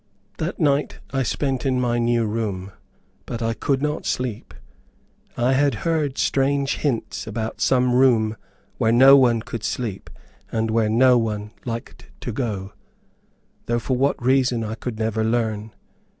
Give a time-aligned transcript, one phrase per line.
[0.39, 2.71] That night I spent in my new room;
[3.27, 4.51] but I could not sleep.
[5.37, 8.35] I had heard strange hints about some room
[8.79, 10.09] where no one could sleep,
[10.51, 12.73] and where no one liked to go,
[13.67, 15.71] though for what reason I could never learn.